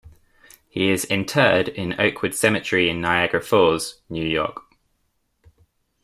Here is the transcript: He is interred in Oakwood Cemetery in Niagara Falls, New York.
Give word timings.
He 0.67 0.89
is 0.89 1.05
interred 1.05 1.67
in 1.67 2.01
Oakwood 2.01 2.33
Cemetery 2.33 2.89
in 2.89 3.01
Niagara 3.01 3.39
Falls, 3.39 4.01
New 4.09 4.25
York. 4.25 4.63